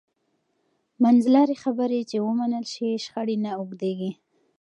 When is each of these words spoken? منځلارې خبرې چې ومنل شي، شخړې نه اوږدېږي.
منځلارې 1.03 1.55
خبرې 1.63 2.01
چې 2.09 2.17
ومنل 2.27 2.65
شي، 2.73 2.89
شخړې 3.05 3.35
نه 3.45 3.51
اوږدېږي. 3.59 4.11